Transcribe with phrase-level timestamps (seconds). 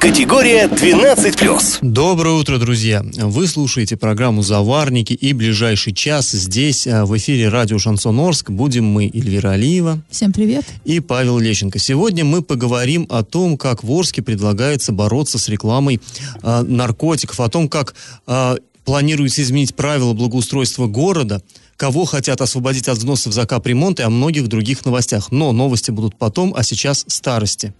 [0.00, 1.78] Категория 12+.
[1.82, 3.04] Доброе утро, друзья!
[3.16, 8.84] Вы слушаете программу «Заварники» и ближайший час здесь, а, в эфире радио «Шансон Орск» будем
[8.84, 10.00] мы, Эльвира Алиева.
[10.08, 10.64] Всем привет.
[10.84, 11.80] И Павел Лещенко.
[11.80, 16.00] Сегодня мы поговорим о том, как в Орске предлагается бороться с рекламой
[16.44, 17.96] э, наркотиков, о том, как
[18.28, 21.42] э, планируется изменить правила благоустройства города,
[21.76, 25.32] кого хотят освободить от взносов за капремонт и о многих других новостях.
[25.32, 27.74] Но новости будут потом, а сейчас старости.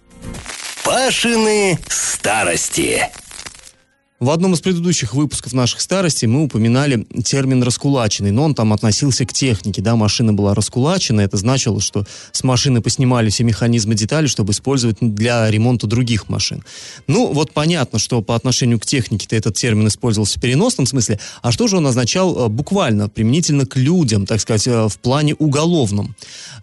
[0.89, 3.07] Пашины старости.
[4.19, 9.25] В одном из предыдущих выпусков наших старостей мы упоминали термин «раскулаченный», но он там относился
[9.25, 14.27] к технике, да, машина была раскулачена, это значило, что с машины поснимали все механизмы детали,
[14.27, 16.65] чтобы использовать для ремонта других машин.
[17.07, 21.53] Ну, вот понятно, что по отношению к технике-то этот термин использовался в переносном смысле, а
[21.53, 26.13] что же он означал э, буквально, применительно к людям, так сказать, э, в плане уголовном?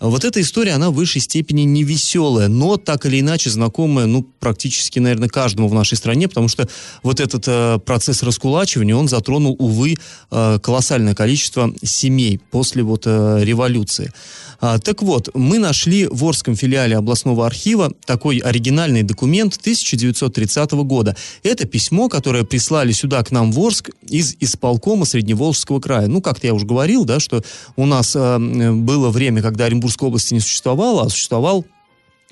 [0.02, 4.98] Вот эта история, она в высшей степени невеселая, но так или иначе знакомая, ну, практически,
[4.98, 6.68] наверное, каждому в нашей стране, потому что
[7.02, 9.96] вот этот э, процесс раскулачивания, он затронул, увы,
[10.30, 14.12] э, колоссальное количество семей после вот э, революции.
[14.58, 21.14] А, так вот, мы нашли в Орском филиале областного архива такой оригинальный документ 1930 года.
[21.42, 26.06] Это письмо, которое прислали сюда к нам в Орск из исполкома Средневолжского края.
[26.06, 27.42] Ну, как-то я уже говорил, да, что
[27.76, 31.66] у нас было время, когда Оренбургской области не существовало, а существовал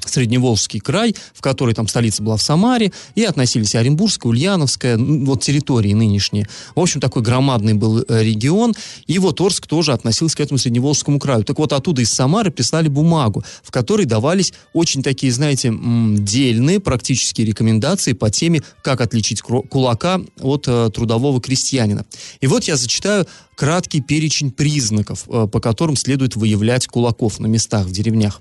[0.09, 5.93] Средневолжский край, в который там столица была в Самаре, и относились Оренбургская, Ульяновская, вот территории
[5.93, 6.49] нынешние.
[6.75, 8.75] В общем, такой громадный был э, регион,
[9.07, 11.45] и вот Орск тоже относился к этому Средневолжскому краю.
[11.45, 17.43] Так вот, оттуда из Самары прислали бумагу, в которой давались очень такие, знаете, дельные практически
[17.43, 22.05] рекомендации по теме, как отличить кулака от э, трудового крестьянина.
[22.41, 27.87] И вот я зачитаю краткий перечень признаков, э, по которым следует выявлять кулаков на местах
[27.87, 28.41] в деревнях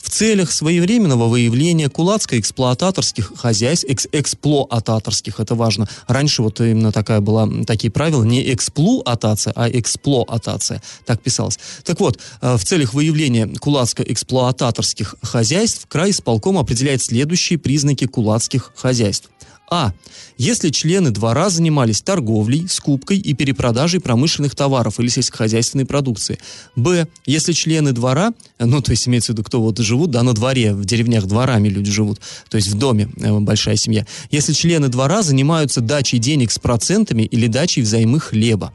[0.00, 5.88] в целях своевременного выявления кулацко-эксплуататорских хозяйств, экс эксплуататорских, это важно.
[6.06, 11.58] Раньше вот именно такая была, такие правила, не эксплуатация, а эксплуатация, так писалось.
[11.84, 19.30] Так вот, э, в целях выявления кулацко-эксплуататорских хозяйств край исполком определяет следующие признаки кулацких хозяйств.
[19.70, 19.92] А.
[20.36, 26.38] Если члены двора занимались торговлей, скупкой и перепродажей промышленных товаров или сельскохозяйственной продукции.
[26.74, 27.06] Б.
[27.24, 30.74] Если члены двора, ну, то есть имеется в виду, кто вот живут, да, на дворе,
[30.74, 34.06] в деревнях дворами люди живут, то есть в доме э, большая семья.
[34.32, 38.74] Если члены двора занимаются дачей денег с процентами или дачей взаймы хлеба.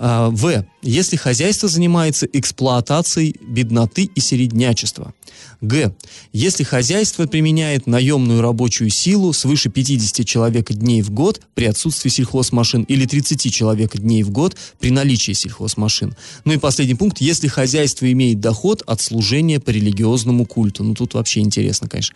[0.00, 0.64] А, в.
[0.80, 5.12] Если хозяйство занимается эксплуатацией бедноты и середнячества.
[5.60, 5.92] Г.
[6.32, 12.84] Если хозяйство применяет наемную рабочую силу свыше 50 человек дней в год при отсутствии сельхозмашин
[12.84, 16.14] или 30 человек дней в год при наличии сельхозмашин.
[16.44, 17.20] Ну и последний пункт.
[17.20, 20.84] Если хозяйство имеет доход от служения по религиозному культу.
[20.84, 22.14] Ну тут вообще интересно, конечно.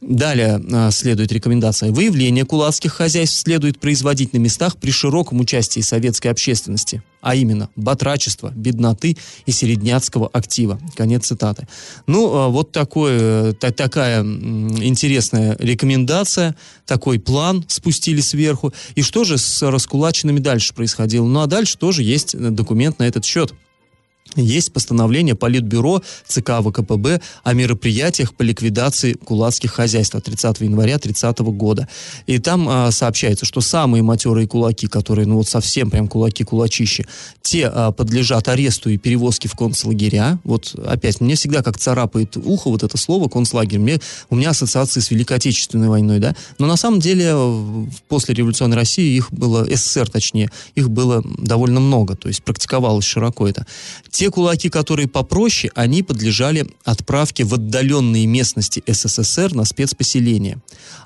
[0.00, 1.92] Далее а, следует рекомендация.
[1.92, 8.52] Выявление кулацких хозяйств следует производить на местах при широком участии советской общественности а именно батрачество,
[8.54, 9.16] бедноты
[9.46, 10.80] и середняцкого актива.
[10.96, 11.68] Конец цитаты.
[12.06, 18.72] Ну, а, вот такой, э, та, такая интересная рекомендация, такой план спустили сверху.
[18.94, 21.26] И что же с раскулаченными дальше происходило?
[21.26, 23.52] Ну, а дальше тоже есть документ на этот счет
[24.36, 31.38] есть постановление Политбюро ЦК ВКПБ о мероприятиях по ликвидации кулацких хозяйств от 30 января 30
[31.40, 31.88] года.
[32.26, 37.06] И там а, сообщается, что самые матерые кулаки, которые, ну вот совсем прям кулаки-кулачищи,
[37.42, 40.38] те а, подлежат аресту и перевозке в концлагеря.
[40.44, 43.78] Вот опять, мне всегда как царапает ухо вот это слово концлагерь.
[43.78, 43.98] Мне,
[44.28, 46.36] у меня ассоциации с Великой Отечественной войной, да.
[46.58, 47.34] Но на самом деле
[48.08, 53.48] после революционной России их было, СССР точнее, их было довольно много, то есть практиковалось широко
[53.48, 53.66] это
[54.20, 60.58] те кулаки, которые попроще, они подлежали отправке в отдаленные местности СССР на спецпоселение.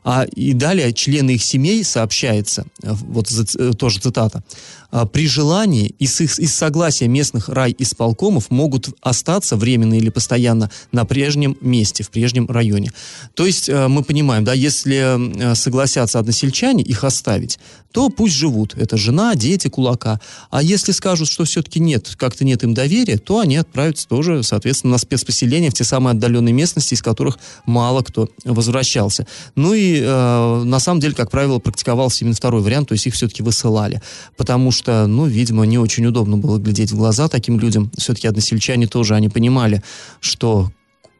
[0.02, 4.42] А и далее члены их семей, сообщается, вот э, тоже цитата,
[4.83, 10.08] «А при желании и с, их, и с согласия местных райисполкомов могут остаться временно или
[10.08, 12.92] постоянно на прежнем месте, в прежнем районе.
[13.34, 17.58] То есть э, мы понимаем, да, если э, согласятся односельчане их оставить,
[17.94, 18.74] то пусть живут.
[18.76, 20.20] Это жена, дети, кулака.
[20.50, 24.92] А если скажут, что все-таки нет, как-то нет им доверия, то они отправятся тоже, соответственно,
[24.92, 29.28] на спецпоселение в те самые отдаленные местности, из которых мало кто возвращался.
[29.54, 33.14] Ну и э, на самом деле, как правило, практиковался именно второй вариант, то есть их
[33.14, 34.02] все-таки высылали.
[34.36, 37.90] Потому что что, ну, видимо, не очень удобно было глядеть в глаза таким людям.
[37.96, 39.82] Все-таки односельчане тоже, они понимали,
[40.20, 40.70] что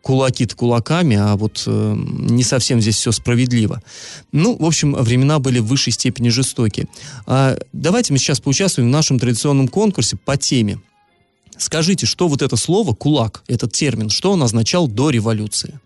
[0.03, 3.83] кулаки-то кулаками, а вот э, не совсем здесь все справедливо.
[4.33, 6.89] Ну, в общем, времена были в высшей степени жестокие.
[7.27, 10.79] А давайте мы сейчас поучаствуем в нашем традиционном конкурсе по теме.
[11.57, 15.81] Скажите, что вот это слово «кулак», этот термин, что он означал до революции?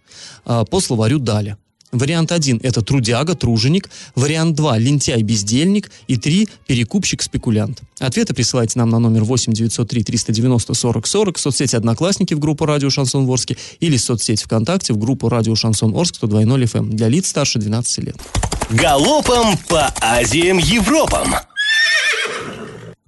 [0.45, 1.57] А, по словарю «Дали».
[1.93, 3.91] Вариант 1– это трудяга, труженик.
[4.15, 5.91] Вариант 2– лентяй, бездельник.
[6.07, 7.81] И 3– перекупщик, спекулянт.
[7.99, 12.67] Ответы присылайте нам на номер 8 903 390 40 40 в соцсети «Одноклассники» в группу
[12.67, 16.91] «Радио Шансон Орске» или в соцсети ВКонтакте в группу «Радио Шансон Орск» 102.0 FM эм
[16.97, 18.17] для лиц старше 12 лет.
[18.71, 21.35] Галопом по Азиям Европам!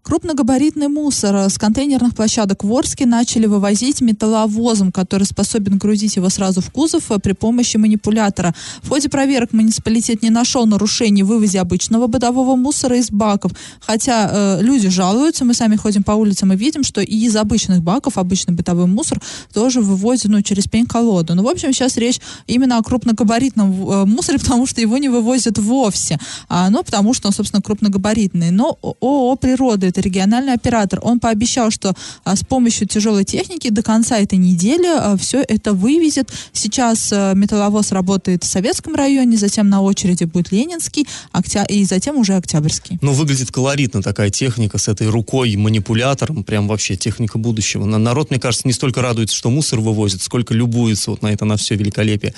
[0.02, 6.62] Крупногабаритный мусор с контейнерных площадок в Орске начали вывозить металловозом, который способен грузить его сразу
[6.62, 8.55] в кузов э, при помощи манипулятора.
[8.82, 13.52] В ходе проверок муниципалитет не нашел нарушений в вывозе обычного бытового мусора из баков.
[13.81, 17.82] Хотя э, люди жалуются, мы сами ходим по улицам и видим, что и из обычных
[17.82, 19.20] баков обычный бытовой мусор
[19.52, 21.35] тоже вывозят ну, через пень-колоду.
[21.35, 25.58] Ну, в общем, сейчас речь именно о крупногабаритном э, мусоре, потому что его не вывозят
[25.58, 26.19] вовсе.
[26.49, 28.50] А, ну, потому что он, собственно, крупногабаритный.
[28.50, 31.94] Но ООО «Природа» это региональный оператор, он пообещал, что
[32.25, 36.31] а, с помощью тяжелой техники до конца этой недели а, все это вывезет.
[36.52, 41.64] Сейчас а, металловоз работает в Советском районе, затем на очереди будет Ленинский, октя...
[41.64, 42.98] и затем уже Октябрьский.
[43.02, 47.84] Ну, выглядит колоритно такая техника с этой рукой, манипулятором, прям вообще техника будущего.
[47.84, 51.56] Народ, мне кажется, не столько радуется, что мусор вывозит, сколько любуется вот на это, на
[51.56, 52.34] все великолепие.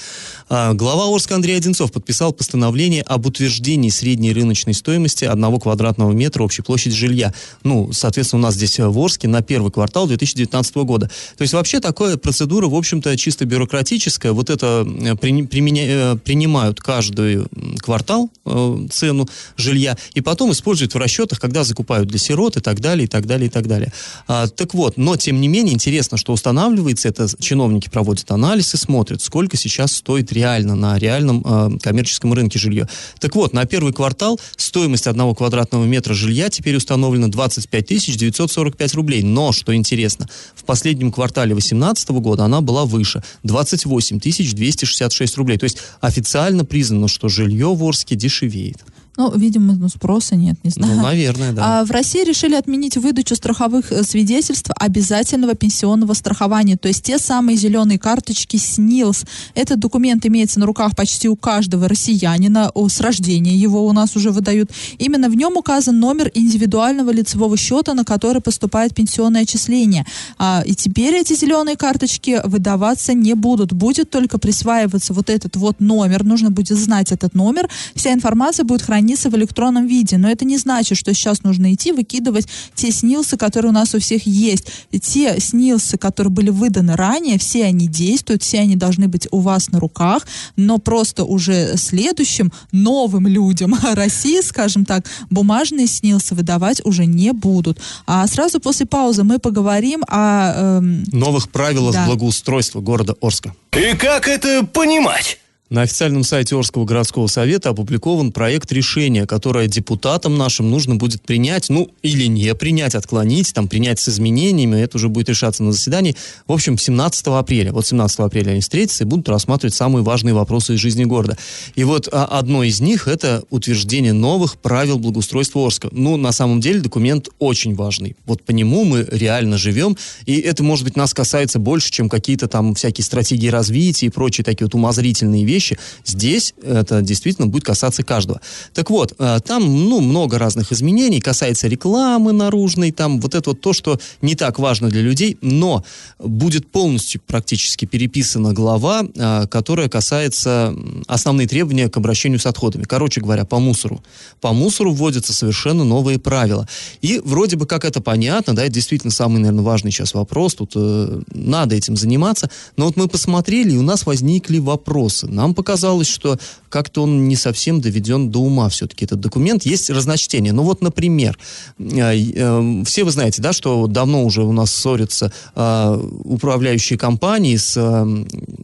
[0.48, 6.42] А, глава Орска Андрей Одинцов подписал постановление об утверждении средней рыночной стоимости одного квадратного метра
[6.42, 10.74] общей площади жилья ну, соответственно, у нас здесь э, в Орске на первый квартал 2019
[10.76, 11.10] года.
[11.36, 14.32] То есть вообще такая процедура, в общем-то, чисто бюрократическая.
[14.32, 17.44] Вот это э, при, применя, э, принимают каждый
[17.78, 22.80] квартал э, цену жилья и потом используют в расчетах, когда закупают для сирот и так
[22.80, 23.92] далее, и так далее, и так далее.
[24.26, 28.76] А, так вот, но тем не менее интересно, что устанавливается это, чиновники проводят анализ и
[28.76, 32.88] смотрят, сколько сейчас стоит реально на реальном э, коммерческом рынке жилье.
[33.18, 38.94] Так вот, на первый квартал стоимость одного квадратного метра жилья теперь установлена 20 25 945
[38.94, 39.22] рублей.
[39.22, 45.58] Но, что интересно, в последнем квартале 2018 года она была выше, 28 266 рублей.
[45.58, 48.78] То есть официально признано, что жилье в Орске дешевеет.
[49.18, 50.96] Ну, видимо, ну, спроса нет, не знаю.
[50.96, 51.80] Ну, наверное, да.
[51.80, 57.18] А в России решили отменить выдачу страховых э, свидетельств обязательного пенсионного страхования, то есть те
[57.18, 59.26] самые зеленые карточки СНИЛС.
[59.54, 64.16] Этот документ имеется на руках почти у каждого россиянина, о, с рождения его у нас
[64.16, 64.70] уже выдают.
[64.96, 70.06] Именно в нем указан номер индивидуального лицевого счета, на который поступает пенсионное отчисление.
[70.38, 73.74] А, и теперь эти зеленые карточки выдаваться не будут.
[73.74, 76.24] Будет только присваиваться вот этот вот номер.
[76.24, 77.68] Нужно будет знать этот номер.
[77.94, 80.16] Вся информация будет храниться хранится в электронном виде.
[80.16, 83.98] Но это не значит, что сейчас нужно идти выкидывать те снилсы, которые у нас у
[83.98, 84.66] всех есть.
[84.92, 89.40] И те снилсы, которые были выданы ранее, все они действуют, все они должны быть у
[89.40, 90.26] вас на руках,
[90.56, 97.78] но просто уже следующим новым людям России, скажем так, бумажные снилсы выдавать уже не будут.
[98.06, 100.78] А сразу после паузы мы поговорим о...
[100.78, 101.04] Эм...
[101.12, 102.06] Новых правилах да.
[102.06, 103.52] благоустройства города Орска.
[103.72, 105.38] И как это понимать?
[105.72, 111.70] На официальном сайте Орского городского совета опубликован проект решения, которое депутатам нашим нужно будет принять,
[111.70, 116.14] ну, или не принять, отклонить, там, принять с изменениями, это уже будет решаться на заседании.
[116.46, 117.72] В общем, 17 апреля.
[117.72, 121.38] Вот 17 апреля они встретятся и будут рассматривать самые важные вопросы из жизни города.
[121.74, 125.88] И вот а, одно из них– это утверждение новых правил благоустройства Орска.
[125.90, 128.14] Ну, на самом деле, документ очень важный.
[128.26, 132.46] Вот по нему мы реально живем, и это, может быть, нас касается больше, чем какие-то
[132.46, 135.78] там всякие стратегии развития и прочие такие вот умозрительные вещи, вещи.
[136.04, 138.40] Здесь это действительно будет касаться каждого.
[138.74, 143.60] Так вот, э, там, ну, много разных изменений, касается рекламы наружной, там вот это вот
[143.60, 145.84] то, что не так важно для людей, но
[146.18, 150.74] будет полностью практически переписана глава, э, которая касается
[151.06, 152.84] основные требования к обращению с отходами.
[152.84, 154.02] Короче говоря, по мусору.
[154.40, 156.68] По мусору вводятся совершенно новые правила.
[157.02, 160.72] И вроде бы как это понятно, да, это действительно самый, наверное, важный сейчас вопрос, тут
[160.74, 165.26] э, надо этим заниматься, но вот мы посмотрели, и у нас возникли вопросы.
[165.42, 169.64] Нам показалось, что как-то он не совсем доведен до ума все-таки этот документ.
[169.64, 170.52] Есть разночтение.
[170.52, 171.36] Ну вот, например,
[171.80, 177.56] э, э, все вы знаете, да, что давно уже у нас ссорятся э, управляющие компании
[177.56, 177.74] с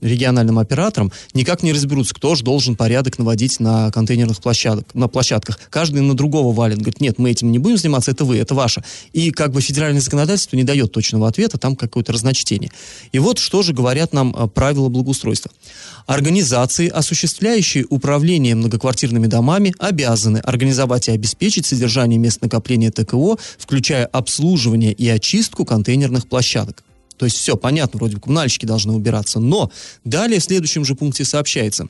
[0.01, 5.59] региональным оператором, никак не разберутся, кто же должен порядок наводить на контейнерных площадок, на площадках.
[5.71, 6.79] Каждый на другого валит.
[6.79, 8.85] Говорит, нет, мы этим не будем заниматься, это вы, это ваше.
[9.13, 12.71] И как бы федеральное законодательство не дает точного ответа, там какое-то разночтение.
[13.11, 15.51] И вот что же говорят нам правила благоустройства.
[16.69, 24.93] Организации, осуществляющие управление многоквартирными домами, обязаны организовать и обеспечить содержание мест накопления ТКО, включая обслуживание
[24.93, 26.85] и очистку контейнерных площадок.
[27.17, 29.41] То есть все понятно, вроде бы коммунальщики должны убираться.
[29.41, 29.73] Но
[30.05, 31.89] далее в следующем же пункте сообщается,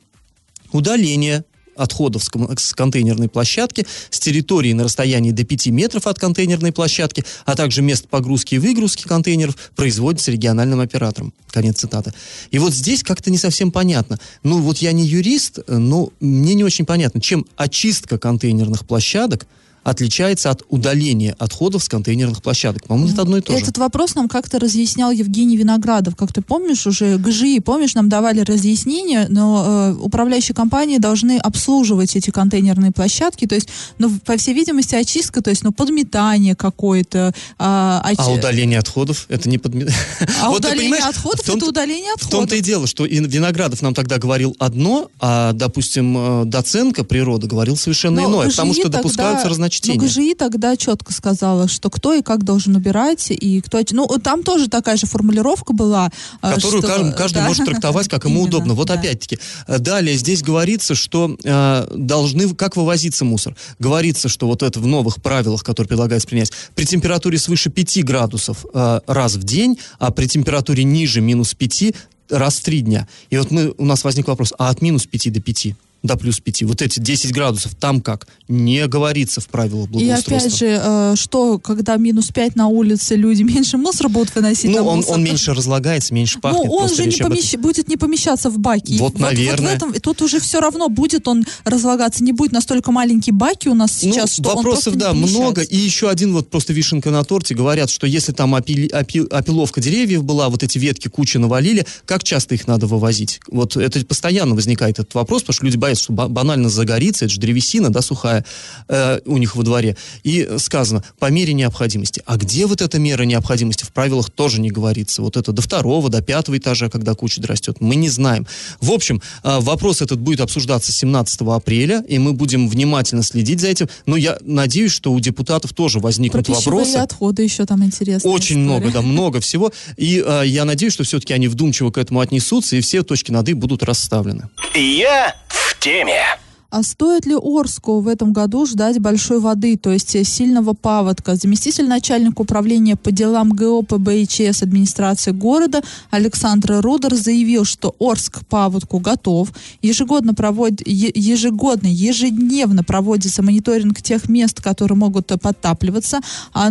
[0.70, 1.44] удаление
[1.78, 6.72] отходов с, ком- с контейнерной площадки с территории на расстоянии до 5 метров от контейнерной
[6.72, 11.32] площадки, а также мест погрузки и выгрузки контейнеров производится региональным оператором.
[11.50, 12.12] Конец цитаты.
[12.50, 14.18] И вот здесь как-то не совсем понятно.
[14.42, 19.46] Ну вот я не юрист, но мне не очень понятно, чем очистка контейнерных площадок
[19.88, 22.86] отличается от удаления отходов с контейнерных площадок.
[22.86, 23.58] По-моему, это одно и то же.
[23.58, 26.14] Этот вопрос нам как-то разъяснял Евгений Виноградов.
[26.14, 32.16] Как ты помнишь, уже ГЖИ, помнишь, нам давали разъяснения, но э, управляющие компании должны обслуживать
[32.16, 33.46] эти контейнерные площадки.
[33.46, 37.32] То есть, ну, по всей видимости, очистка, то есть, ну, подметание какое-то.
[37.58, 38.18] А, оч...
[38.18, 39.96] а удаление отходов это не подметание.
[40.42, 42.28] А вот удаление отходов том, это удаление отходов.
[42.28, 47.46] В том-то и дело, что Виноградов нам тогда говорил одно, а, допустим, э, Доценко природа
[47.46, 50.00] говорил совершенно но иное, потому что допускаются разночтения чтения.
[50.00, 53.80] Ну, ГЖИ тогда четко сказала, что кто и как должен убирать, и кто...
[53.90, 56.10] Ну, там тоже такая же формулировка была.
[56.42, 57.48] Э, Которую что, каждый, каждый да.
[57.48, 58.74] может трактовать, как ему удобно.
[58.74, 58.94] Вот да.
[58.94, 59.38] опять-таки.
[59.66, 62.54] Э, далее здесь говорится, что э, должны...
[62.54, 63.56] Как вывозиться мусор?
[63.78, 68.66] Говорится, что вот это в новых правилах, которые предлагается принять, при температуре свыше 5 градусов
[68.72, 71.94] э, раз в день, а при температуре ниже минус 5
[72.30, 73.08] раз в три дня.
[73.30, 75.74] И вот мы, у нас возник вопрос, а от минус 5 до 5?
[76.02, 76.62] До плюс 5.
[76.62, 78.28] Вот эти 10 градусов, там как?
[78.46, 80.32] Не говорится в правилах благоустройства.
[80.32, 84.70] И опять же, э, что, когда минус 5 на улице, люди меньше мусора будут выносить
[84.70, 86.64] Ну, он, он меньше разлагается, меньше пахнет.
[86.66, 87.54] Ну, он же не помещ...
[87.56, 88.98] будет не помещаться в баки.
[88.98, 89.72] Вот, вот наверное.
[89.72, 92.22] Вот в этом, тут уже все равно будет он разлагаться.
[92.22, 95.62] Не будет настолько маленькие баки у нас ну, сейчас, что Вопросов, да, много.
[95.62, 97.54] И еще один вот просто вишенка на торте.
[97.54, 102.24] Говорят, что если там опили, опи, опиловка деревьев была, вот эти ветки куча навалили, как
[102.24, 103.40] часто их надо вывозить?
[103.48, 107.40] Вот это постоянно возникает этот вопрос, потому что люди боятся, что банально загорится, это же
[107.40, 108.44] древесина, да, сухая,
[108.88, 109.96] э, у них во дворе.
[110.22, 112.22] И сказано, по мере необходимости.
[112.26, 113.84] А где вот эта мера необходимости?
[113.84, 115.22] В правилах тоже не говорится.
[115.22, 117.80] Вот это до второго, до пятого этажа, когда куча растет.
[117.80, 118.46] Мы не знаем.
[118.80, 123.68] В общем, э, вопрос этот будет обсуждаться 17 апреля, и мы будем внимательно следить за
[123.68, 123.88] этим.
[124.06, 126.96] Но я надеюсь, что у депутатов тоже возникнут Про вопросы.
[126.96, 128.30] отходы еще там интересно.
[128.30, 128.80] Очень история.
[128.80, 129.72] много, да, много всего.
[129.96, 133.48] И э, я надеюсь, что все-таки они вдумчиво к этому отнесутся, и все точки над
[133.48, 134.48] «и» будут расставлены.
[134.74, 136.38] Я в теме.
[136.70, 141.34] А стоит ли Орску в этом году ждать большой воды, то есть сильного паводка?
[141.34, 148.46] Заместитель начальника управления по делам ГО ПБИЧС администрации города Александр Рудер заявил, что Орск к
[148.46, 149.48] паводку готов.
[149.80, 156.20] Ежегодно, проводит, ежегодно, ежедневно проводится мониторинг тех мест, которые могут подтапливаться.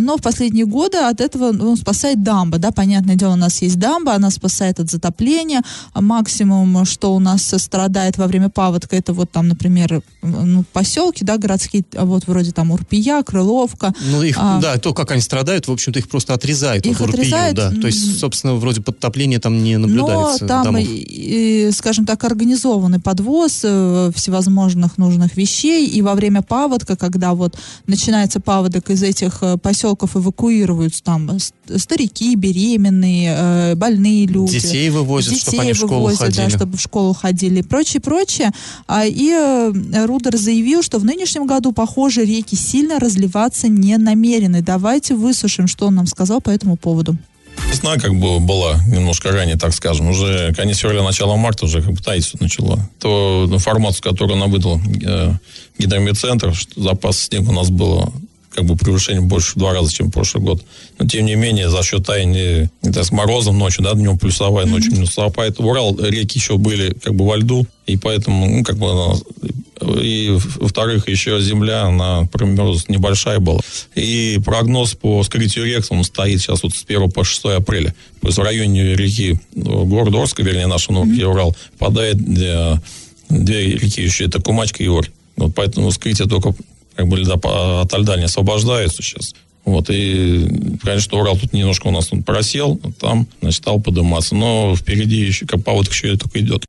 [0.00, 2.58] Но в последние годы от этого ну, спасает дамба.
[2.58, 2.70] Да?
[2.70, 5.62] Понятное дело, у нас есть дамба, она спасает от затопления.
[5.92, 11.24] Максимум, что у нас страдает во время паводка, это вот там, например, например, ну, поселки,
[11.24, 13.94] да, городские, а вот вроде там Урпия, Крыловка.
[14.10, 17.10] Ну, их, а, да, то, как они страдают, в общем-то, их просто отрезают их от
[17.10, 17.70] отрезают, да.
[17.70, 20.44] То есть, собственно, вроде подтопления там не наблюдается.
[20.44, 26.96] Но там, и, скажем так, организованный подвоз э, всевозможных нужных вещей, и во время паводка,
[26.96, 31.38] когда вот начинается паводок, из этих э, поселков эвакуируются там
[31.76, 34.60] старики, беременные, э, больные люди.
[34.60, 36.44] Детей вывозят, Детей чтобы они в школу вывозят, ходили.
[36.44, 38.52] Да, чтобы в школу ходили и прочее, прочее.
[38.86, 39.28] А, и
[40.06, 44.62] Рудер заявил, что в нынешнем году, похоже, реки сильно разливаться не намерены.
[44.62, 47.16] Давайте выслушаем, что он нам сказал по этому поводу.
[47.70, 50.08] Весна как бы была немножко ранее, так скажем.
[50.08, 52.88] Уже конец февраля, начало марта уже как бы таить начало.
[52.98, 55.32] То информацию, которую нам выдал э,
[55.78, 58.12] гидромедцентр, что запас снега у нас было
[58.58, 60.64] как бы превышение больше в два раза, чем в прошлый год.
[60.98, 64.94] Но, тем не менее, за счет таяния, это с морозом ночью, да, днем плюсовая, ночью
[64.94, 65.30] минусовая.
[65.30, 68.88] Поэтому Урал, реки еще были как бы во льду, и поэтому, ну, как бы,
[70.02, 73.60] и, во-вторых, еще земля, она промерз небольшая была.
[73.94, 77.94] И прогноз по скрытию рек, он стоит сейчас вот с 1 по 6 апреля.
[78.20, 81.24] То есть в районе реки ну, города Орска, вернее, нашего mm-hmm.
[81.26, 82.80] Урал, падает две,
[83.28, 85.12] две реки еще, это Кумачка и Орь.
[85.36, 86.52] Вот поэтому скрытие только
[86.98, 89.32] как бы льда от льда не освобождаются сейчас.
[89.64, 90.48] Вот, и,
[90.82, 94.34] конечно, Урал тут немножко у нас он просел, там, значит, стал подниматься.
[94.34, 96.64] Но впереди еще, как паводок еще только идет.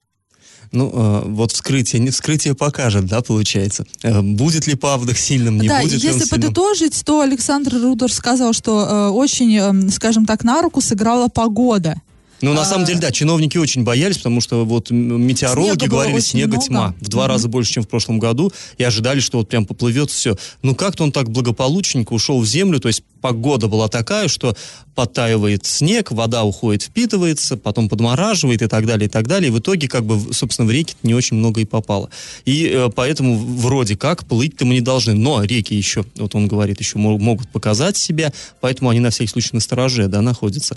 [0.72, 3.86] Ну, э, вот вскрытие, не вскрытие покажет, да, получается.
[4.04, 7.06] Э, будет ли паводок сильным, не да, будет ли если подытожить, сильным?
[7.06, 12.00] то Александр Рудер сказал, что э, очень, э, скажем так, на руку сыграла погода.
[12.42, 12.66] Ну, на а...
[12.66, 16.66] самом деле, да, чиновники очень боялись, потому что вот метеорологи снега говорили, снега много.
[16.66, 16.96] тьма.
[17.00, 17.28] В два mm-hmm.
[17.28, 18.52] раза больше, чем в прошлом году.
[18.78, 20.38] И ожидали, что вот прям поплывет все.
[20.62, 22.80] Ну, как-то он так благополучненько ушел в землю.
[22.80, 24.56] То есть погода была такая, что
[25.00, 29.48] подтаивает снег, вода уходит, впитывается, потом подмораживает и так далее, и так далее.
[29.48, 32.10] И в итоге, как бы, собственно, в реки не очень много и попало.
[32.44, 35.14] И э, поэтому вроде как плыть-то мы не должны.
[35.14, 39.52] Но реки еще, вот он говорит, еще могут показать себя, поэтому они на всякий случай
[39.54, 40.76] на стороже, да, находятся.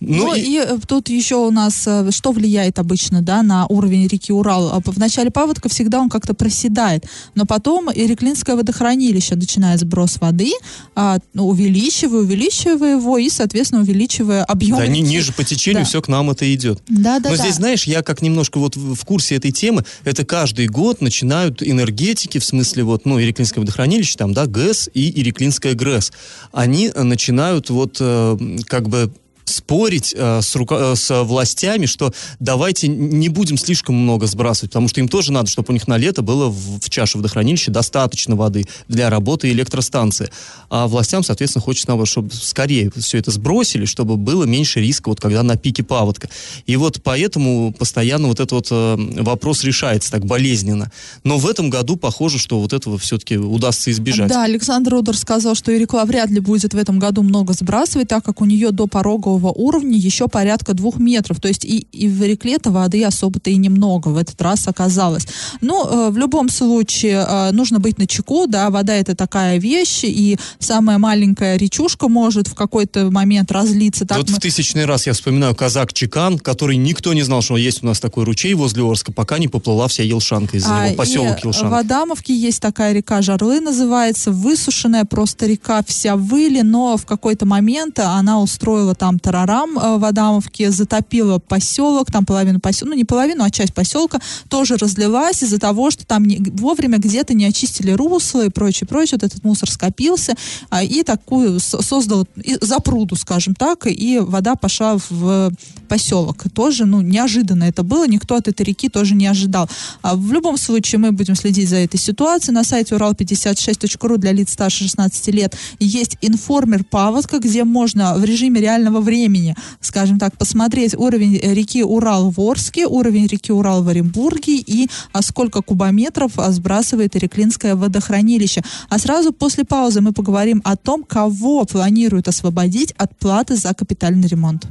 [0.00, 0.40] Ну, ну и...
[0.40, 4.70] и э, тут еще у нас, э, что влияет обычно, да, на уровень реки Урал?
[4.72, 7.04] А в начале паводка всегда он как-то проседает,
[7.34, 10.52] но потом Иреклинское водохранилище начинает сброс воды,
[10.94, 14.76] а, ну, увеличивая, увеличивая его и, соответственно, увеличивая объем.
[14.76, 15.00] Да, реки.
[15.00, 15.88] ниже по течению да.
[15.88, 16.82] все к нам это идет.
[16.88, 17.42] Да, да, Но да.
[17.42, 22.38] здесь, знаешь, я как немножко вот в курсе этой темы, это каждый год начинают энергетики,
[22.38, 26.12] в смысле вот, ну, Иреклинское водохранилище, там, да, ГЭС и Иреклинская ГРЭС,
[26.52, 29.12] они начинают вот э, как бы
[29.48, 34.88] спорить э, с, рука, э, с властями, что давайте не будем слишком много сбрасывать, потому
[34.88, 38.36] что им тоже надо, чтобы у них на лето было в, в чаше водохранилища достаточно
[38.36, 40.30] воды для работы электростанции.
[40.70, 45.20] А властям, соответственно, хочется, наоборот, чтобы скорее все это сбросили, чтобы было меньше риска, вот
[45.20, 46.28] когда на пике паводка.
[46.66, 50.90] И вот поэтому постоянно вот этот вот э, вопрос решается так болезненно.
[51.24, 54.28] Но в этом году похоже, что вот этого все-таки удастся избежать.
[54.28, 58.24] Да, Александр Удор сказал, что Ирикла вряд ли будет в этом году много сбрасывать, так
[58.24, 61.40] как у нее до порогового порогового уровня еще порядка двух метров.
[61.40, 65.26] То есть и, и в рекле-то воды особо-то и немного в этот раз оказалось.
[65.60, 70.00] Но э, в любом случае э, нужно быть на чеку, да, вода это такая вещь,
[70.04, 74.06] и самая маленькая речушка может в какой-то момент разлиться.
[74.06, 74.36] Так вот мы...
[74.36, 78.00] в тысячный раз я вспоминаю казак Чекан, который никто не знал, что есть у нас
[78.00, 81.70] такой ручей возле Орска, пока не поплыла вся Елшанка из а, него, поселок Елшанка.
[81.70, 87.46] В Адамовке есть такая река Жарлы называется, высушенная просто река вся выли, но в какой-то
[87.46, 93.04] момент она устроила там тарарам э, в Адамовке, затопила поселок, там половину поселка, ну не
[93.04, 97.90] половину, а часть поселка тоже разлилась из-за того, что там не, вовремя где-то не очистили
[97.90, 100.34] русло и прочее, прочее, вот этот мусор скопился,
[100.70, 105.52] а, и такую создал и запруду, скажем так, и вода пошла в
[105.88, 106.44] поселок.
[106.54, 109.68] Тоже, ну, неожиданно это было, никто от этой реки тоже не ожидал.
[110.00, 112.54] А в любом случае мы будем следить за этой ситуацией.
[112.54, 118.60] На сайте урал56.ру для лиц старше 16 лет есть информер паводка, где можно в режиме
[118.60, 123.88] реального времени времени, скажем так, посмотреть уровень реки Урал в Орске, уровень реки Урал в
[123.88, 128.62] Оренбурге и а сколько кубометров а, сбрасывает Иреклинское водохранилище.
[128.88, 134.28] А сразу после паузы мы поговорим о том, кого планируют освободить от платы за капитальный
[134.28, 134.66] ремонт.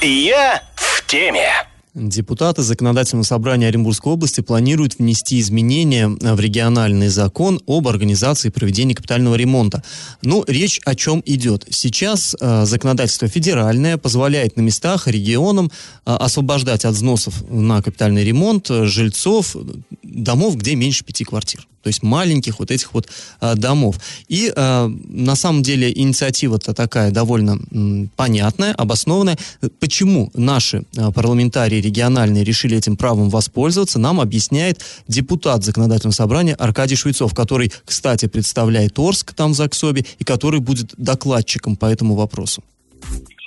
[0.00, 1.69] Я в теме.
[1.94, 9.34] Депутаты Законодательного собрания Оренбургской области планируют внести изменения в региональный закон об организации проведения капитального
[9.34, 9.82] ремонта.
[10.22, 11.66] Ну, речь о чем идет?
[11.68, 15.72] Сейчас э, законодательство федеральное позволяет на местах регионам
[16.06, 19.56] э, освобождать от взносов на капитальный ремонт э, жильцов
[20.04, 23.08] домов, где меньше пяти квартир то есть маленьких вот этих вот
[23.40, 23.96] а, домов.
[24.28, 29.38] И а, на самом деле инициатива-то такая довольно м, понятная, обоснованная.
[29.78, 36.96] Почему наши а, парламентарии региональные решили этим правом воспользоваться, нам объясняет депутат законодательного собрания Аркадий
[36.96, 42.62] Швецов, который, кстати, представляет Орск там в Заксобе и который будет докладчиком по этому вопросу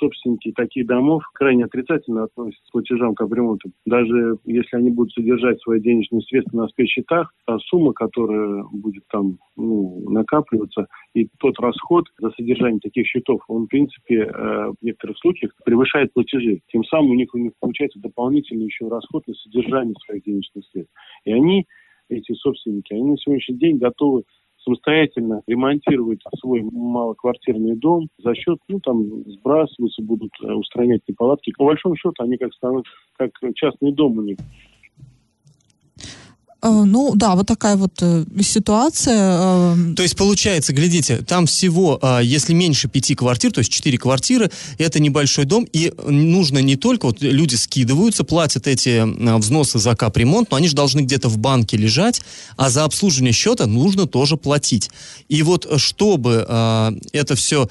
[0.04, 3.70] собственники таких домов крайне отрицательно относятся к платежам капремонта.
[3.86, 9.38] Даже если они будут содержать свои денежные средства на спецсчетах, та сумма, которая будет там
[9.56, 15.16] ну, накапливаться, и тот расход за содержание таких счетов, он, в принципе, э, в некоторых
[15.18, 16.60] случаях превышает платежи.
[16.68, 20.92] Тем самым у них, у них получается дополнительный еще расход на содержание своих денежных средств.
[21.24, 21.66] И они,
[22.10, 24.24] эти собственники, они на сегодняшний день готовы
[24.64, 31.52] самостоятельно ремонтировать свой малоквартирный дом за счет, ну, там, сбрасываться будут, э, устранять неполадки.
[31.56, 34.38] По большому счету, они как станут, как частный дом у них.
[36.64, 39.74] Э, ну да, вот такая вот э, ситуация.
[39.74, 39.94] Э...
[39.94, 44.50] То есть получается, глядите, там всего, э, если меньше пяти квартир, то есть четыре квартиры,
[44.78, 49.94] это небольшой дом, и нужно не только, вот люди скидываются, платят эти э, взносы за
[49.94, 52.22] капремонт, но они же должны где-то в банке лежать,
[52.56, 54.90] а за обслуживание счета нужно тоже платить.
[55.28, 57.68] И вот чтобы э, это все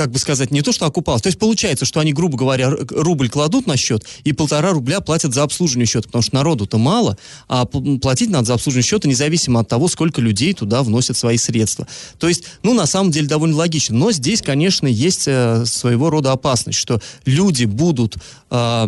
[0.00, 1.20] как бы сказать, не то, что окупалось.
[1.20, 5.34] То есть получается, что они, грубо говоря, рубль кладут на счет и полтора рубля платят
[5.34, 9.68] за обслуживание счета, потому что народу-то мало, а платить надо за обслуживание счета независимо от
[9.68, 11.86] того, сколько людей туда вносят свои средства.
[12.18, 13.94] То есть, ну, на самом деле, довольно логично.
[13.94, 18.16] Но здесь, конечно, есть э, своего рода опасность, что люди будут,
[18.50, 18.86] э,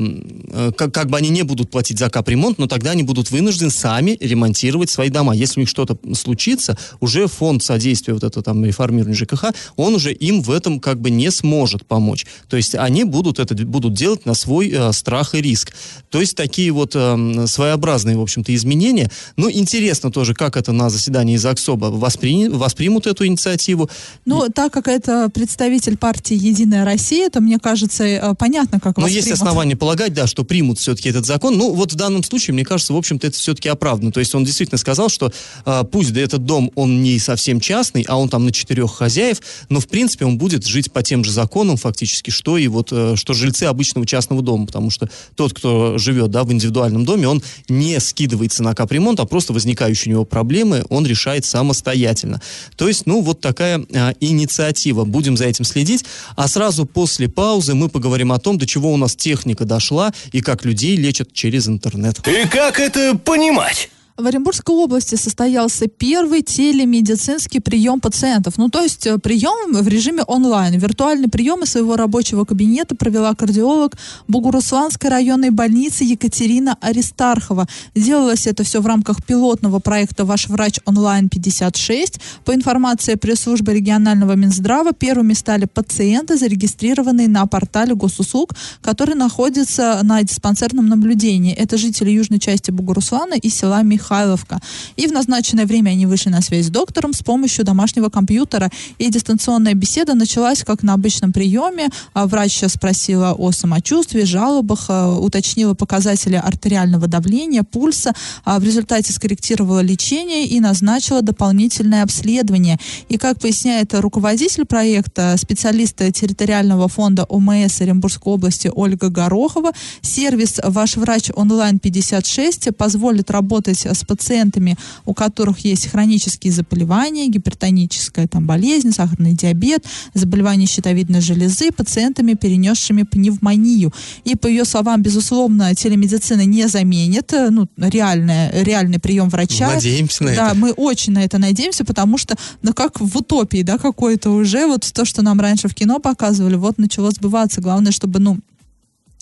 [0.48, 3.70] э, как, как бы они не будут платить за капремонт, но тогда они будут вынуждены
[3.70, 5.36] сами ремонтировать свои дома.
[5.36, 10.14] Если у них что-то случится, уже фонд содействия вот это там реформирования ЖКХ, он уже
[10.14, 12.26] им в этом как бы не сможет помочь.
[12.48, 15.72] То есть они будут это будут делать на свой э, страх и риск.
[16.10, 19.10] То есть такие вот э, своеобразные, в общем-то, изменения.
[19.36, 22.48] Ну, интересно тоже, как это на заседании ЗАГСОБа воспри...
[22.48, 23.90] воспримут эту инициативу.
[24.24, 29.04] Ну, так как это представитель партии «Единая Россия», то, мне кажется, э, понятно, как Но
[29.04, 29.26] воспримут.
[29.26, 31.56] есть основания полагать, да, что примут все-таки этот закон.
[31.56, 34.12] Ну, вот в данном случае, мне кажется, в общем-то, это все-таки оправдано.
[34.12, 35.32] То есть он действительно сказал, что
[35.64, 39.40] э, пусть да, этот дом, он не совсем частный, а он там на четырех хозяев,
[39.68, 43.14] но, в принципе, он будет жить по тем же законам фактически, что и вот, э,
[43.16, 47.42] что жильцы обычного частного дома, потому что тот, кто живет, да, в индивидуальном доме, он
[47.68, 52.40] не скидывается на капремонт, а просто возникающие у него проблемы он решает самостоятельно.
[52.76, 55.04] То есть, ну, вот такая э, инициатива.
[55.04, 56.04] Будем за этим следить.
[56.36, 60.40] А сразу после паузы мы поговорим о том, до чего у нас техника дошла и
[60.40, 62.18] как людей лечат через интернет.
[62.26, 63.90] И как это понимать?
[64.18, 68.58] В Оренбургской области состоялся первый телемедицинский прием пациентов.
[68.58, 70.78] Ну, то есть э, прием в режиме онлайн.
[70.78, 73.96] Виртуальный прием из своего рабочего кабинета провела кардиолог
[74.28, 77.66] Бугурусланской районной больницы Екатерина Аристархова.
[77.94, 82.20] Делалось это все в рамках пилотного проекта «Ваш врач онлайн-56».
[82.44, 88.50] По информации пресс-службы регионального Минздрава, первыми стали пациенты, зарегистрированные на портале госуслуг,
[88.82, 91.54] который находится на диспансерном наблюдении.
[91.54, 94.58] Это жители южной части Бугуруслана и села Михайловка.
[94.96, 98.68] И в назначенное время они вышли на связь с доктором с помощью домашнего компьютера.
[98.98, 101.88] И дистанционная беседа началась как на обычном приеме.
[102.14, 108.12] А Врач спросила о самочувствии, жалобах, а, уточнила показатели артериального давления, пульса.
[108.44, 112.78] а В результате скорректировала лечение и назначила дополнительное обследование.
[113.08, 120.96] И как поясняет руководитель проекта, специалист территориального фонда ОМС Оренбургской области Ольга Горохова, сервис «Ваш
[120.96, 128.92] врач онлайн 56» позволит работать с пациентами, у которых есть хронические заболевания, гипертоническая там, болезнь,
[128.92, 133.92] сахарный диабет, заболевания щитовидной железы, пациентами, перенесшими пневмонию.
[134.24, 139.74] И, по ее словам, безусловно, телемедицина не заменит э, ну, реальное, реальный прием врача.
[139.74, 140.56] Надеемся на да, это.
[140.56, 144.90] мы очень на это надеемся, потому что, ну, как в утопии, да, какой-то уже, вот
[144.92, 147.60] то, что нам раньше в кино показывали, вот начало сбываться.
[147.60, 148.38] Главное, чтобы, ну,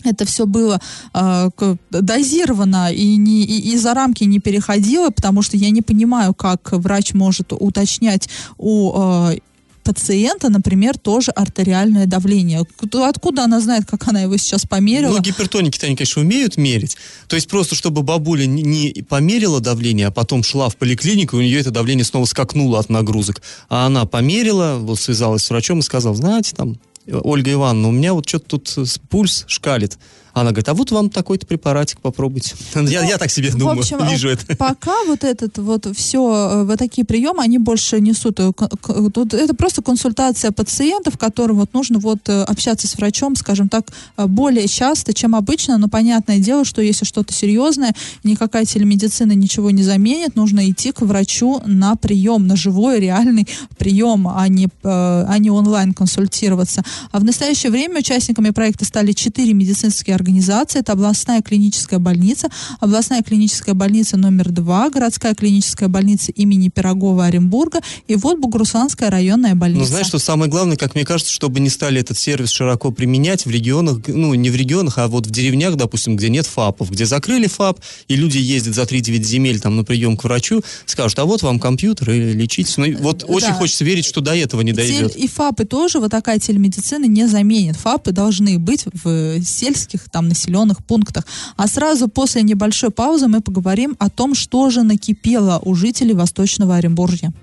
[0.03, 0.79] это все было
[1.13, 1.49] э,
[1.89, 6.71] дозировано и, не, и, и за рамки не переходило, потому что я не понимаю, как
[6.73, 8.93] врач может уточнять у
[9.31, 9.37] э,
[9.83, 12.63] пациента, например, тоже артериальное давление.
[12.77, 15.15] Куда- Откуда она знает, как она его сейчас померила?
[15.15, 16.97] Ну, гипертоники-то они, конечно, умеют мерить.
[17.27, 21.59] То есть просто, чтобы бабуля не- померила давление, а потом шла в поликлинику, у нее
[21.59, 23.41] это давление снова скакнуло от нагрузок.
[23.69, 28.13] А она померила, вот связалась с врачом и сказала, знаете, там, Ольга Ивановна, у меня
[28.13, 29.97] вот что-то тут пульс шкалит.
[30.33, 32.55] Она говорит, а вот вам такой-то препаратик попробуйте.
[32.75, 34.55] Я, я так себе думаю, общем, вижу э, это.
[34.57, 40.51] пока вот этот вот все, вот такие приемы, они больше несут, э, это просто консультация
[40.51, 45.35] пациентов, которым вот нужно вот э, общаться с врачом, скажем так, э, более часто, чем
[45.35, 50.91] обычно, но понятное дело, что если что-то серьезное, никакая телемедицина ничего не заменит, нужно идти
[50.91, 56.83] к врачу на прием, на живой реальный прием, а не, э, а не онлайн консультироваться.
[57.11, 60.79] А в настоящее время участниками проекта стали четыре медицинские организации.
[60.79, 67.81] Это областная клиническая больница, областная клиническая больница номер два, городская клиническая больница имени Пирогова Оренбурга
[68.07, 69.81] и вот Бугурусланская районная больница.
[69.81, 73.45] Но знаешь, что самое главное, как мне кажется, чтобы не стали этот сервис широко применять
[73.45, 77.05] в регионах, ну, не в регионах, а вот в деревнях, допустим, где нет ФАПов, где
[77.05, 81.25] закрыли ФАП, и люди ездят за 3-9 земель там на прием к врачу, скажут, а
[81.25, 82.77] вот вам компьютер, и лечитесь.
[82.77, 83.53] Ну, вот очень да.
[83.53, 85.15] хочется верить, что до этого не дойдет.
[85.15, 87.75] Тель- И ФАПы тоже, вот такая телемедицина не заменит.
[87.77, 91.25] ФАПы должны быть в сельских, там, населенных пунктах.
[91.57, 96.75] А сразу после небольшой паузы мы поговорим о том, что же накипело у жителей Восточного
[96.75, 97.33] Оренбуржья.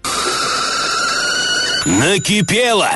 [1.87, 2.91] Накипело!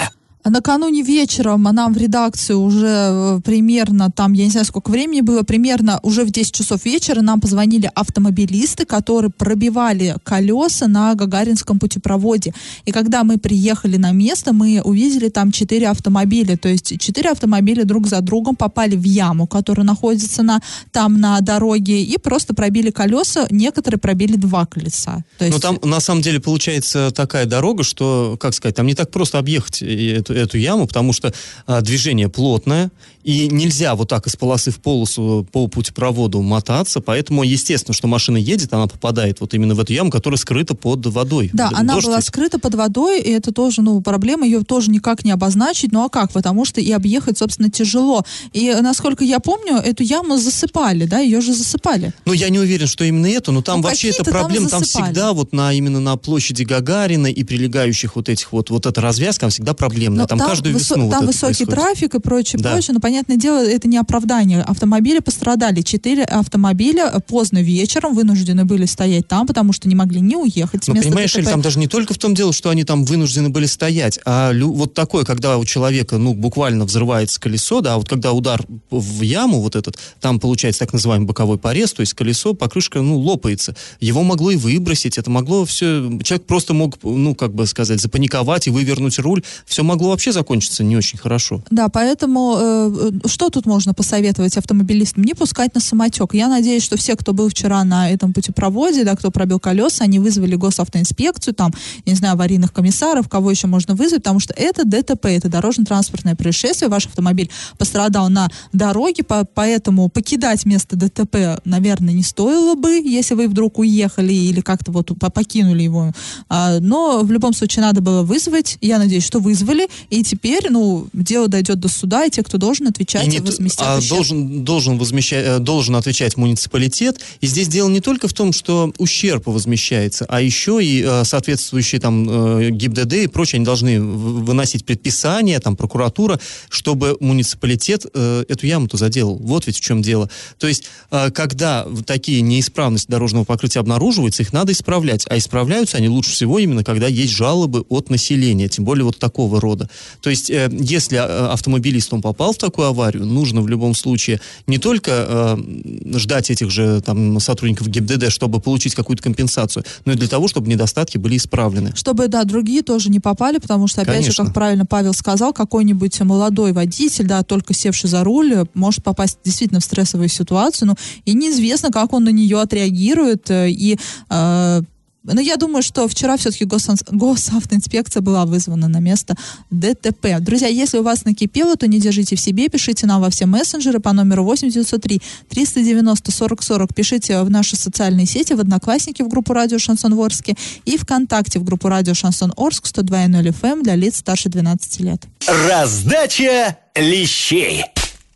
[0.44, 5.42] Накануне вечером нам в редакцию уже э, примерно, там, я не знаю, сколько времени было,
[5.42, 12.52] примерно уже в 10 часов вечера нам позвонили автомобилисты, которые пробивали колеса на Гагаринском путепроводе.
[12.84, 16.56] И когда мы приехали на место, мы увидели там 4 автомобиля.
[16.56, 21.40] То есть 4 автомобиля друг за другом попали в яму, которая находится на, там на
[21.40, 23.46] дороге, и просто пробили колеса.
[23.50, 25.24] Некоторые пробили два колеса.
[25.38, 28.94] То есть, Но там на самом деле получается такая дорога, что, как сказать, там не
[28.94, 31.32] так просто объехать эту, эту яму, потому что
[31.66, 32.90] а, движение плотное,
[33.24, 38.36] и нельзя вот так из полосы в полосу по путепроводу мотаться, поэтому естественно, что машина
[38.36, 41.48] едет, она попадает вот именно в эту яму, которая скрыта под водой.
[41.52, 42.24] Да, Д- она была ведь.
[42.26, 45.92] скрыта под водой, и это тоже, ну, проблема, ее тоже никак не обозначить.
[45.92, 46.32] Ну а как?
[46.32, 48.24] Потому что и объехать, собственно, тяжело.
[48.52, 52.12] И, насколько я помню, эту яму засыпали, да, ее же засыпали.
[52.24, 55.04] Ну, я не уверен, что именно это, но там Ну, вообще там проблема, там, засыпали.
[55.04, 59.42] всегда вот на именно на площади Гагарина и прилегающих вот этих вот, вот эта развязка,
[59.42, 60.21] там всегда проблемная.
[60.22, 61.74] Но там, каждую высо- весну вот Там это высокий происходит.
[61.74, 62.72] трафик и прочее, Да.
[62.72, 62.94] прочее.
[62.94, 64.62] Но, понятное дело, это не оправдание.
[64.62, 65.82] Автомобили пострадали.
[65.82, 70.94] Четыре автомобиля поздно вечером вынуждены были стоять там, потому что не могли не уехать Ну,
[70.94, 71.44] понимаешь, ДТП.
[71.50, 74.72] там даже не только в том дело, что они там вынуждены были стоять, а лю-
[74.72, 79.60] вот такое, когда у человека, ну, буквально взрывается колесо, да, вот когда удар в яму
[79.60, 83.74] вот этот, там получается так называемый боковой порез, то есть колесо, покрышка, ну, лопается.
[84.00, 86.10] Его могло и выбросить, это могло все...
[86.22, 89.42] Человек просто мог, ну, как бы сказать, запаниковать и вывернуть руль.
[89.66, 91.62] Все могло вообще закончиться не очень хорошо.
[91.70, 95.24] Да, поэтому э, что тут можно посоветовать автомобилистам?
[95.24, 96.34] Не пускать на самотек.
[96.34, 100.18] Я надеюсь, что все, кто был вчера на этом путепроводе, да, кто пробил колеса, они
[100.18, 101.72] вызвали госавтоинспекцию, там,
[102.06, 106.88] не знаю, аварийных комиссаров, кого еще можно вызвать, потому что это ДТП, это дорожно-транспортное происшествие,
[106.88, 113.34] ваш автомобиль пострадал на дороге, по- поэтому покидать место ДТП, наверное, не стоило бы, если
[113.34, 116.12] вы вдруг уехали или как-то вот по- покинули его.
[116.48, 118.78] А, но в любом случае надо было вызвать.
[118.80, 119.88] Я надеюсь, что вызвали.
[120.10, 123.44] И теперь, ну, дело дойдет до суда, и те, кто должен отвечать, И не т-
[123.44, 124.10] возместят а ущерб.
[124.16, 127.20] должен, должен, возмещать, э, должен отвечать муниципалитет.
[127.40, 132.00] И здесь дело не только в том, что ущерб возмещается, а еще и э, соответствующие
[132.00, 136.38] там э, ГИБДД и прочее, они должны выносить предписания, там прокуратура,
[136.68, 139.36] чтобы муниципалитет э, эту яму-то заделал.
[139.38, 140.28] Вот ведь в чем дело.
[140.58, 145.24] То есть, э, когда такие неисправности дорожного покрытия обнаруживаются, их надо исправлять.
[145.28, 149.60] А исправляются они лучше всего именно, когда есть жалобы от населения, тем более вот такого
[149.60, 149.88] рода.
[150.20, 154.40] То есть, э, если э, автомобилист он попал в такую аварию, нужно в любом случае
[154.66, 160.16] не только э, ждать этих же там сотрудников ГИБДД, чтобы получить какую-то компенсацию, но и
[160.16, 161.92] для того, чтобы недостатки были исправлены.
[161.94, 164.32] Чтобы, да, другие тоже не попали, потому что, опять Конечно.
[164.32, 169.38] же, как правильно Павел сказал, какой-нибудь молодой водитель, да, только севший за руль, может попасть
[169.44, 173.98] действительно в стрессовую ситуацию, ну, и неизвестно, как он на нее отреагирует, и
[174.30, 174.82] э,
[175.24, 179.36] но я думаю, что вчера все-таки госавтоинспекция была вызвана на место
[179.70, 180.40] ДТП.
[180.40, 184.00] Друзья, если у вас накипело, то не держите в себе, пишите нам во все мессенджеры
[184.00, 186.94] по номеру 8903 390 40 40.
[186.94, 191.64] Пишите в наши социальные сети, в Одноклассники в группу Радио Шансон Орске и ВКонтакте в
[191.64, 195.22] группу Радио Шансон Орск 102.0 FM для лиц старше 12 лет.
[195.68, 197.84] Раздача лещей.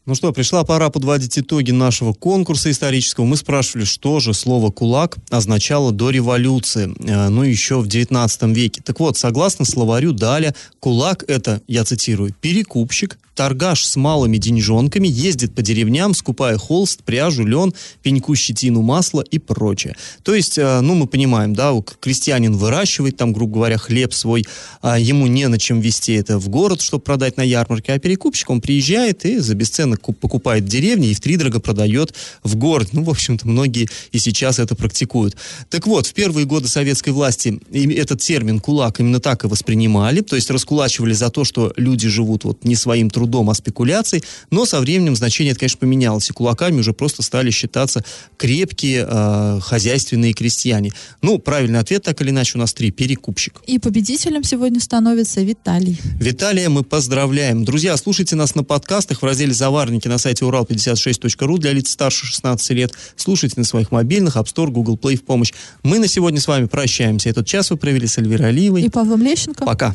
[0.07, 3.25] Ну что, пришла пора подводить итоги нашего конкурса исторического.
[3.25, 8.83] Мы спрашивали, что же слово «кулак» означало до революции, э, ну еще в 19 веке.
[8.85, 15.55] Так вот, согласно словарю Даля, кулак– это, я цитирую, «перекупщик, торгаш с малыми деньжонками, ездит
[15.55, 17.73] по деревням, скупая холст, пряжу, лен,
[18.03, 19.95] пеньку, щетину, масло и прочее».
[20.25, 24.45] То есть, э, ну мы понимаем, да, крестьянин выращивает там, грубо говоря, хлеб свой,
[24.81, 28.51] а ему не на чем везти это в город, чтобы продать на ярмарке, а перекупщик,
[28.51, 32.89] он приезжает и за бесценок куп- покупает в деревне и втридорого продает в город.
[32.93, 35.37] Ну, в общем-то, многие и сейчас это практикуют.
[35.69, 40.37] Так вот, в первые годы советской власти этот термин «кулак» именно так и воспринимали, то
[40.37, 44.81] есть раскулачивали за то, что люди живут вот не своим трудом, а спекуляцией, но со
[44.81, 48.05] временем значение это, конечно, поменялось, и кулаками уже просто стали считаться
[48.37, 50.93] крепкие э, хозяйственные крестьяне.
[51.23, 52.91] Ну, правильный ответ, так или иначе, у нас три.
[52.91, 53.61] Перекупщик.
[53.67, 55.99] И победителем сегодня становится Виталий.
[56.19, 57.65] Виталия мы поздравляем.
[57.65, 62.71] Друзья, слушайте нас на подкастах в разделе «Заварники» на сайте урал56.ру для лиц старше 16
[62.71, 62.93] лет.
[63.17, 65.53] Слушайте на своих мобильных, App Store, Google Play в помощь.
[65.83, 67.29] Мы на сегодня с вами прощаемся.
[67.29, 68.83] Этот час вы провели с Эльвирой Алиевой.
[68.83, 69.65] И Павлом Лещенко.
[69.65, 69.95] Пока.